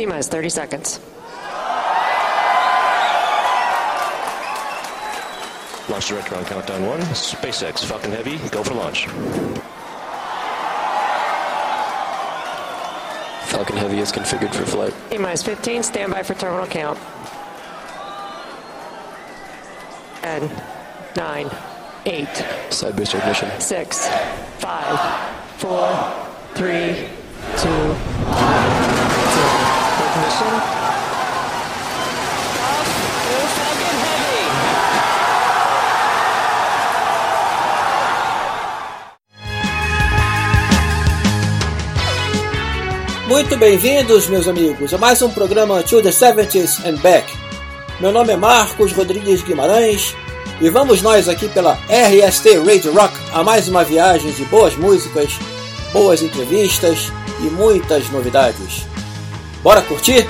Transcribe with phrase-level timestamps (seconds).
[0.00, 0.98] T minus 30 seconds.
[5.90, 7.00] Launch director on countdown one.
[7.00, 9.08] SpaceX Falcon Heavy, go for launch.
[13.50, 14.94] Falcon Heavy is configured for flight.
[15.10, 16.98] T minus 15, standby for terminal count.
[20.22, 20.50] 10,
[21.14, 21.50] 9,
[22.06, 23.60] 8, Side booster ignition.
[23.60, 24.08] 6,
[24.60, 24.98] 5,
[25.58, 27.08] 4, 3,
[27.58, 28.49] 2,
[30.40, 30.50] 1, 0.
[30.50, 30.56] Ignition.
[32.64, 32.88] Off.
[33.26, 34.48] Go Falcon Heavy.
[43.28, 47.30] Muito bem-vindos, meus amigos, a mais um programa To the 70s and Back.
[48.00, 50.16] Meu nome é Marcos Rodrigues Guimarães
[50.60, 55.38] e vamos nós aqui pela RST Radio Rock a mais uma viagem de boas músicas,
[55.92, 58.89] boas entrevistas e muitas novidades.
[59.62, 60.26] Bora curtir?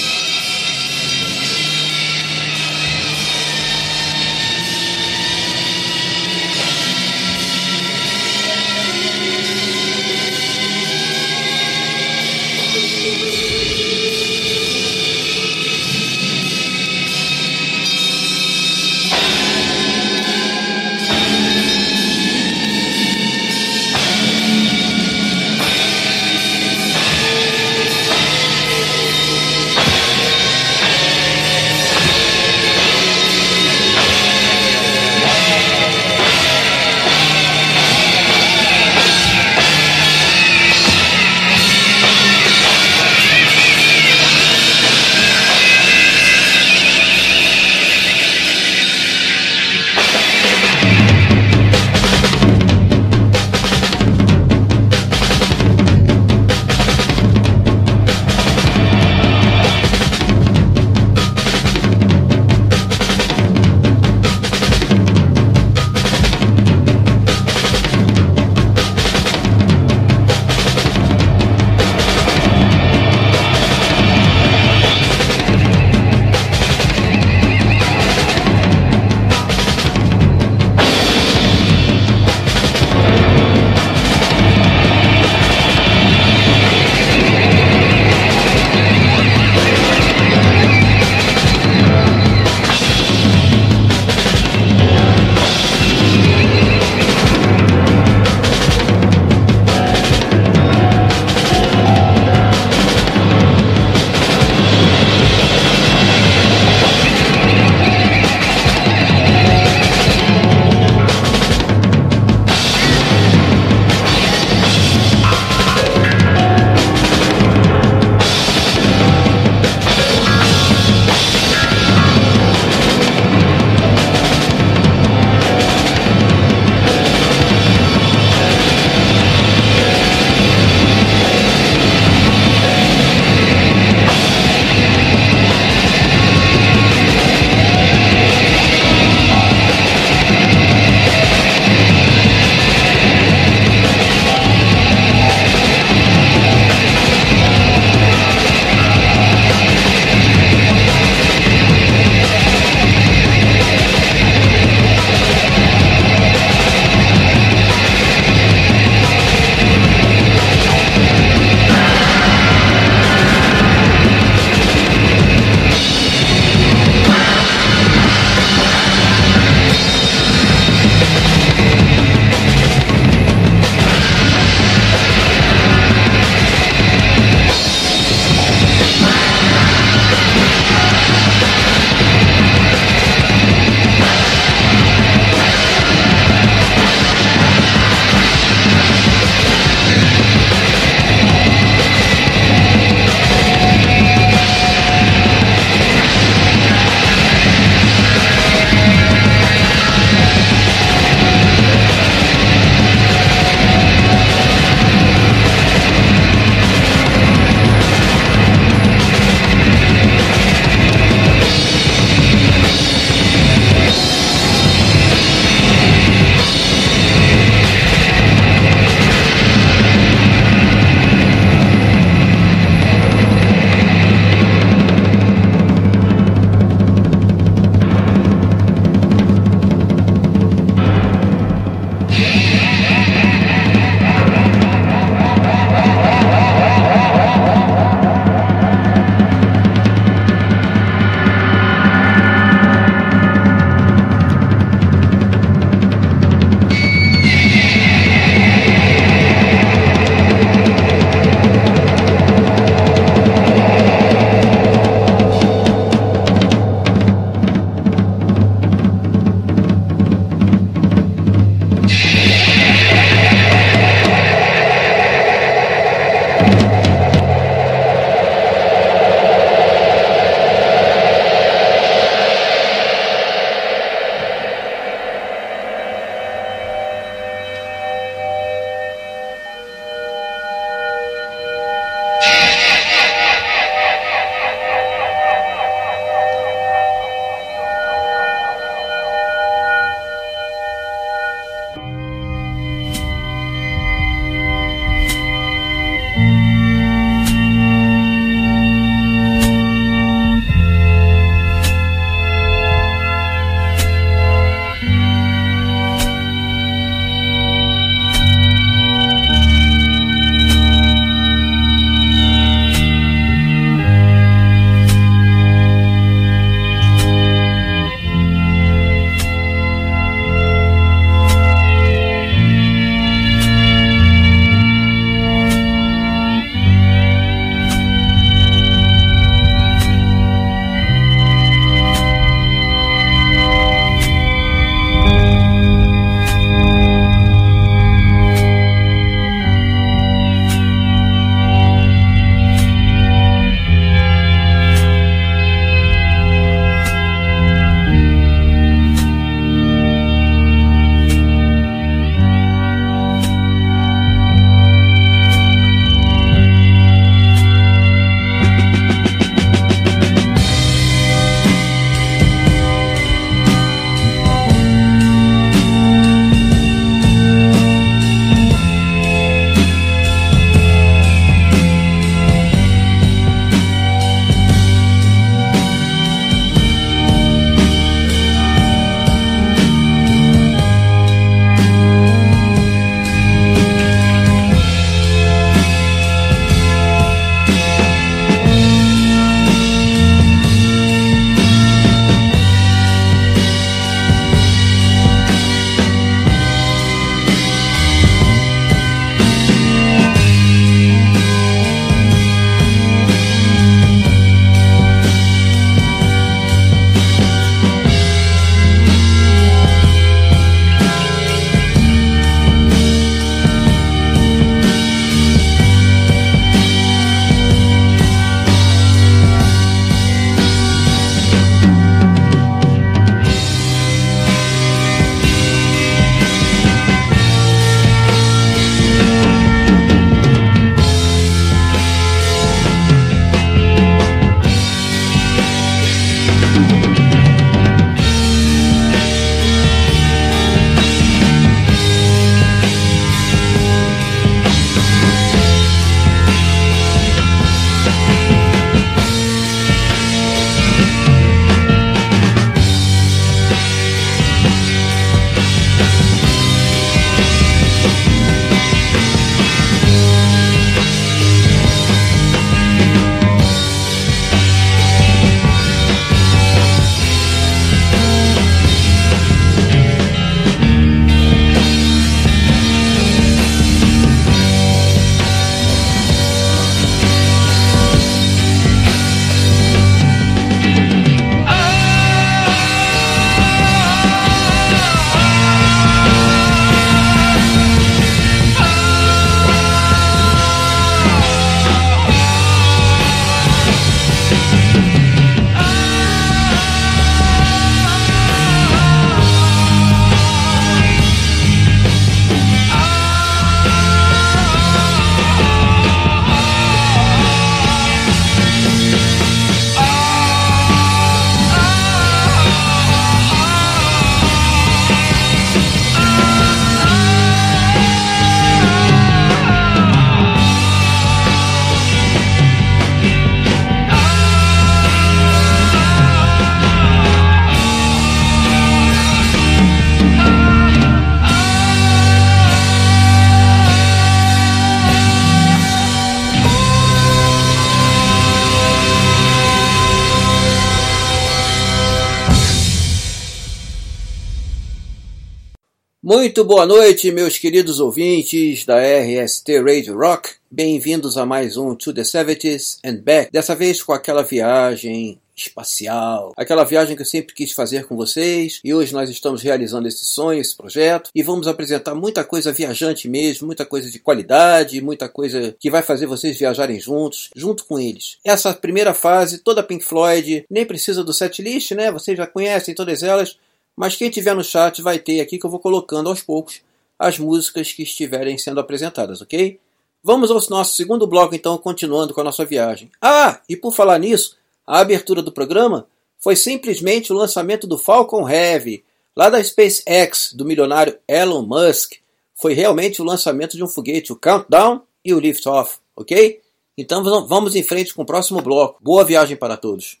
[546.13, 550.31] Muito boa noite, meus queridos ouvintes da RST Radio Rock.
[550.51, 553.31] Bem-vindos a mais um To the 70s and Back.
[553.31, 558.59] Dessa vez com aquela viagem espacial, aquela viagem que eu sempre quis fazer com vocês
[558.61, 563.07] e hoje nós estamos realizando esse sonho, esse projeto e vamos apresentar muita coisa viajante
[563.07, 567.79] mesmo, muita coisa de qualidade, muita coisa que vai fazer vocês viajarem juntos, junto com
[567.79, 568.17] eles.
[568.25, 571.89] Essa primeira fase, toda Pink Floyd, nem precisa do setlist, né?
[571.89, 573.37] Vocês já conhecem todas elas,
[573.75, 576.61] mas quem tiver no chat vai ter aqui que eu vou colocando aos poucos
[576.97, 579.59] as músicas que estiverem sendo apresentadas, ok?
[580.03, 582.91] Vamos ao nosso segundo bloco então, continuando com a nossa viagem.
[583.01, 585.87] Ah, e por falar nisso, a abertura do programa
[586.19, 588.83] foi simplesmente o lançamento do Falcon Heavy,
[589.15, 591.93] lá da SpaceX, do milionário Elon Musk.
[592.35, 596.39] Foi realmente o lançamento de um foguete, o Countdown e o Liftoff, ok?
[596.77, 598.79] Então vamos em frente com o próximo bloco.
[598.81, 600.00] Boa viagem para todos.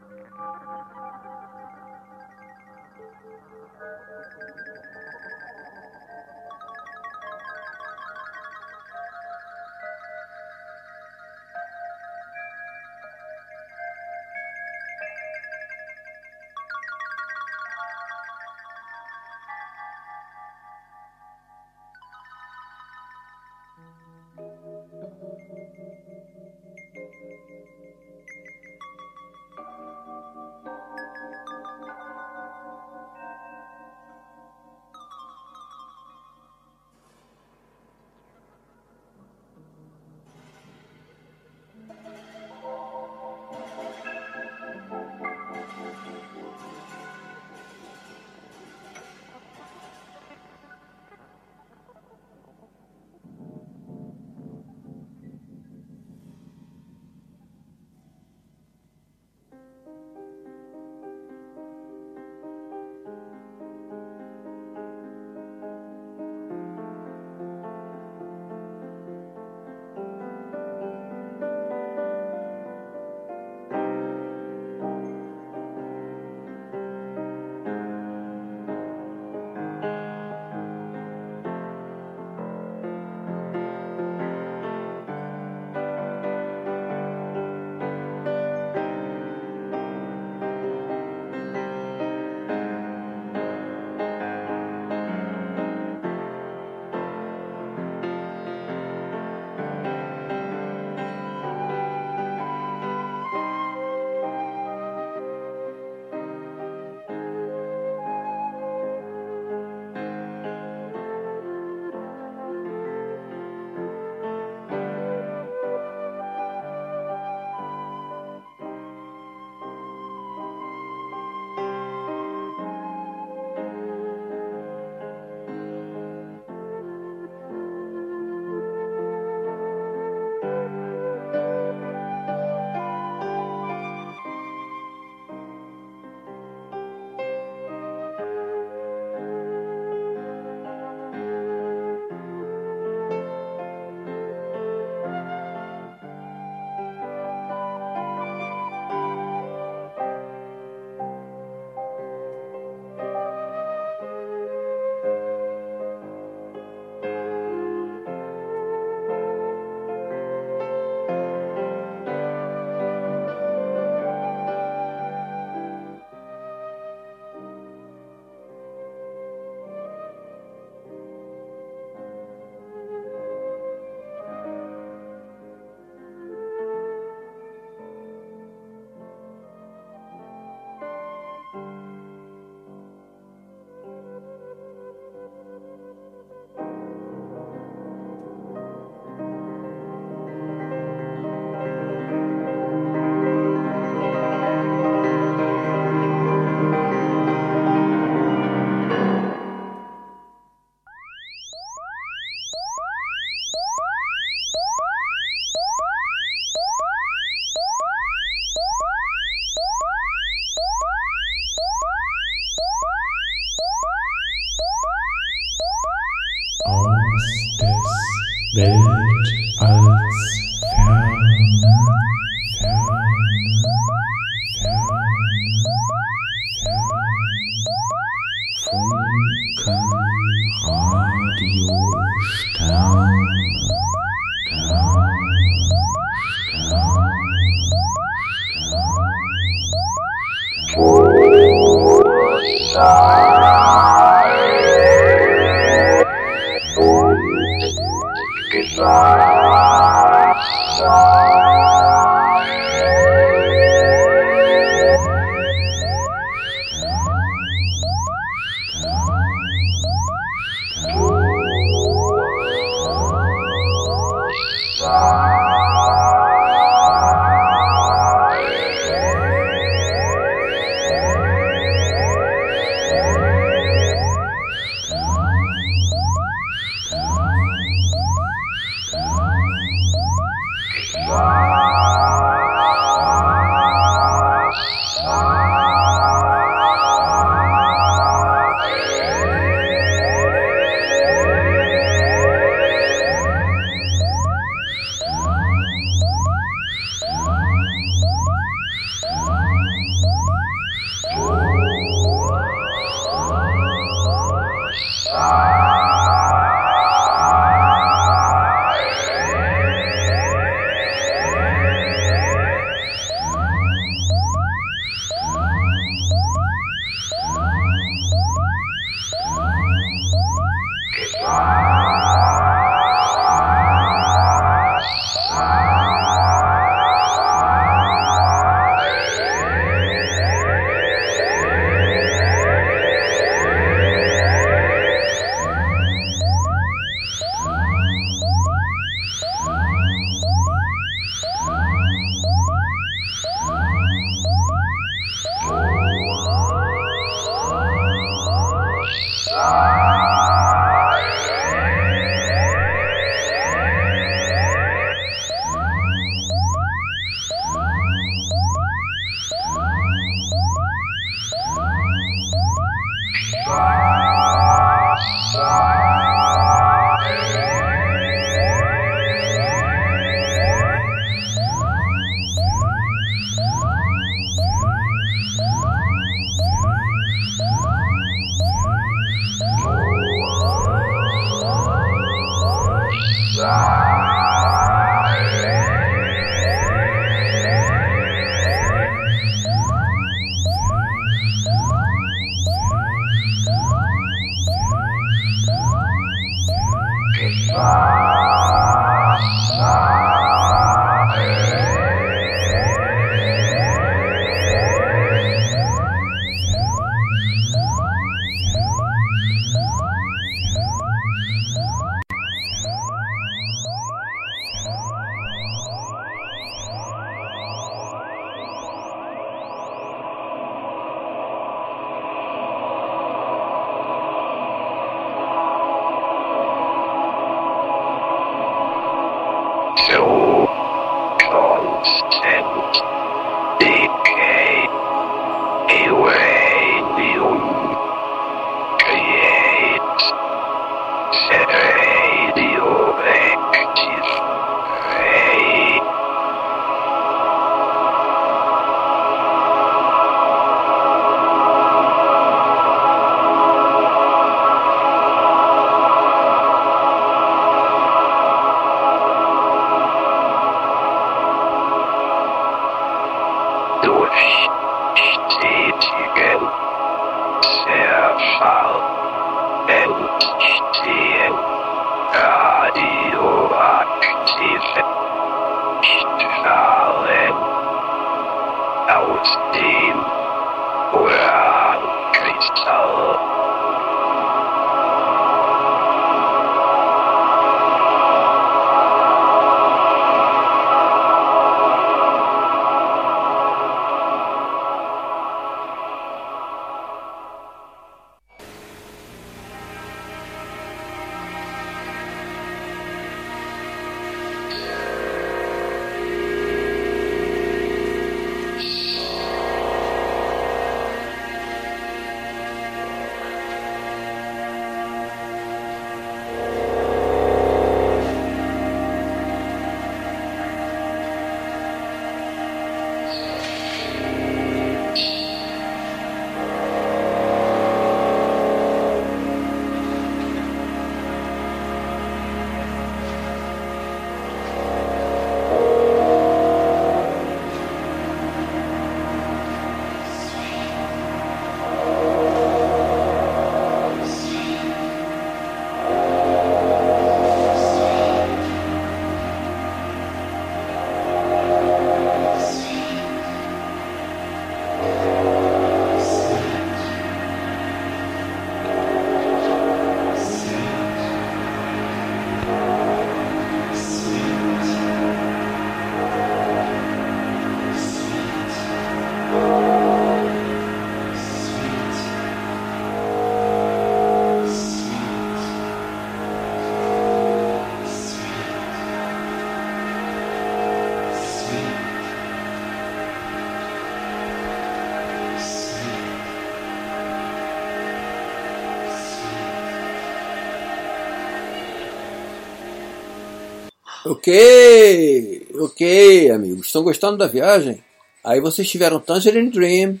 [594.10, 596.66] Ok, ok, amigos.
[596.66, 597.80] Estão gostando da viagem?
[598.24, 600.00] Aí vocês tiveram Tangerine Dream,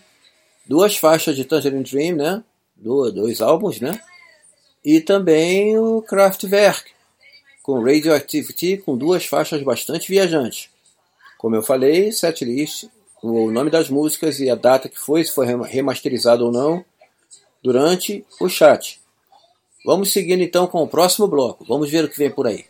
[0.66, 2.42] duas faixas de Tangerine Dream, né?
[2.74, 4.00] Do- Dois álbuns, né?
[4.84, 6.90] E também o Kraftwerk,
[7.62, 10.68] com Radioactivity, com duas faixas bastante viajantes.
[11.38, 12.88] Como eu falei, setlist,
[13.22, 16.84] o nome das músicas e a data que foi, se foi rema- remasterizado ou não,
[17.62, 19.00] durante o chat.
[19.84, 21.64] Vamos seguindo então com o próximo bloco.
[21.64, 22.64] Vamos ver o que vem por aí.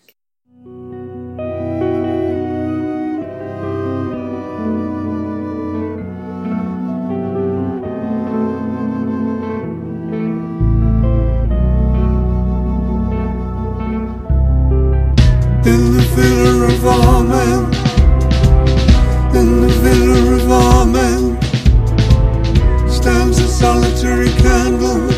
[16.82, 17.64] Of
[19.34, 21.40] in the villa of our men,
[22.88, 25.09] stands a solitary candle.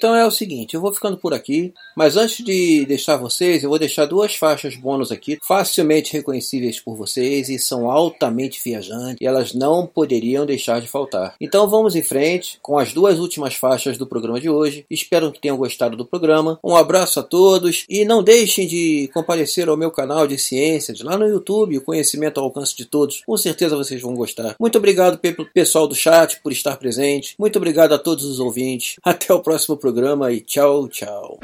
[0.00, 3.68] Então é o seguinte, eu vou ficando por aqui, mas antes de deixar vocês, eu
[3.68, 9.26] vou deixar duas faixas bônus aqui, facilmente reconhecíveis por vocês e são altamente viajantes e
[9.26, 11.34] elas não poderiam deixar de faltar.
[11.38, 14.86] Então vamos em frente com as duas últimas faixas do programa de hoje.
[14.88, 16.58] Espero que tenham gostado do programa.
[16.64, 21.18] Um abraço a todos e não deixem de comparecer ao meu canal de ciências lá
[21.18, 23.20] no YouTube, o conhecimento ao alcance de todos.
[23.26, 24.56] Com certeza vocês vão gostar.
[24.58, 27.34] Muito obrigado pelo pessoal do chat por estar presente.
[27.38, 28.96] Muito obrigado a todos os ouvintes.
[29.04, 29.89] Até o próximo programa
[30.32, 31.38] e tchau, tchau.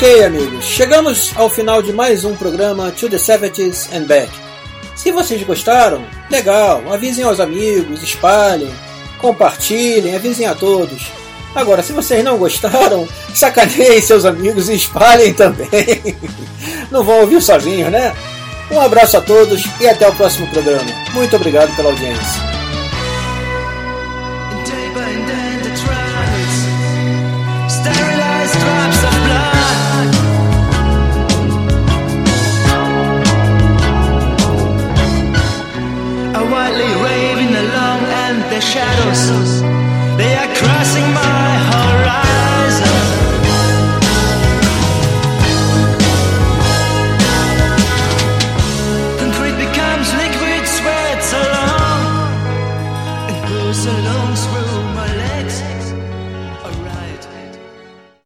[0.00, 4.30] Ok, amigos, chegamos ao final de mais um programa To the 70s and Back.
[4.96, 8.74] Se vocês gostaram, legal, avisem aos amigos, espalhem,
[9.18, 11.12] compartilhem, avisem a todos.
[11.54, 16.16] Agora, se vocês não gostaram, sacaneiem seus amigos e espalhem também.
[16.90, 18.16] Não vão ouvir sozinhos, né?
[18.70, 20.90] Um abraço a todos e até o próximo programa.
[21.12, 22.39] Muito obrigado pela audiência.